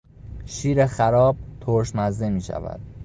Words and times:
شیر 0.45 0.85
خراب 0.85 1.37
ترش 1.61 1.95
مزه 1.95 2.29
میشود. 2.29 2.79